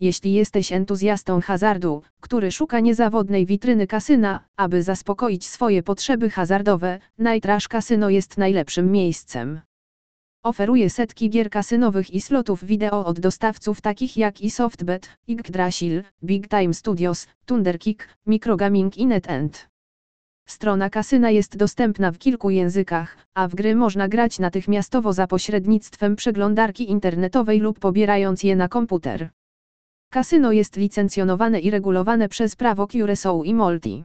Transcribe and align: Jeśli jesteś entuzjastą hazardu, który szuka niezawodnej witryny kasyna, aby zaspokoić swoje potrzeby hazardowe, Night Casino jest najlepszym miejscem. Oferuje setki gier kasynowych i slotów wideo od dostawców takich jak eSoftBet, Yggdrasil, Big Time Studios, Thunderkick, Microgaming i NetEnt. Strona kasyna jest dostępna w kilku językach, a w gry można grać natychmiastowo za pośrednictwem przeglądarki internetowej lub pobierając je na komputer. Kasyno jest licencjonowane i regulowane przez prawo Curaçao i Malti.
Jeśli 0.00 0.32
jesteś 0.32 0.72
entuzjastą 0.72 1.40
hazardu, 1.40 2.02
który 2.20 2.52
szuka 2.52 2.80
niezawodnej 2.80 3.46
witryny 3.46 3.86
kasyna, 3.86 4.44
aby 4.56 4.82
zaspokoić 4.82 5.48
swoje 5.48 5.82
potrzeby 5.82 6.30
hazardowe, 6.30 6.98
Night 7.18 7.68
Casino 7.68 8.10
jest 8.10 8.38
najlepszym 8.38 8.92
miejscem. 8.92 9.60
Oferuje 10.42 10.90
setki 10.90 11.30
gier 11.30 11.50
kasynowych 11.50 12.10
i 12.10 12.20
slotów 12.20 12.64
wideo 12.64 13.04
od 13.04 13.20
dostawców 13.20 13.80
takich 13.80 14.16
jak 14.16 14.34
eSoftBet, 14.44 15.18
Yggdrasil, 15.28 16.02
Big 16.24 16.48
Time 16.48 16.74
Studios, 16.74 17.26
Thunderkick, 17.46 18.08
Microgaming 18.26 18.98
i 18.98 19.06
NetEnt. 19.06 19.68
Strona 20.48 20.90
kasyna 20.90 21.30
jest 21.30 21.56
dostępna 21.56 22.12
w 22.12 22.18
kilku 22.18 22.50
językach, 22.50 23.16
a 23.34 23.48
w 23.48 23.54
gry 23.54 23.74
można 23.74 24.08
grać 24.08 24.38
natychmiastowo 24.38 25.12
za 25.12 25.26
pośrednictwem 25.26 26.16
przeglądarki 26.16 26.90
internetowej 26.90 27.60
lub 27.60 27.78
pobierając 27.78 28.42
je 28.42 28.56
na 28.56 28.68
komputer. 28.68 29.30
Kasyno 30.12 30.52
jest 30.52 30.76
licencjonowane 30.76 31.60
i 31.60 31.70
regulowane 31.70 32.28
przez 32.28 32.56
prawo 32.56 32.86
Curaçao 32.86 33.44
i 33.44 33.54
Malti. 33.54 34.04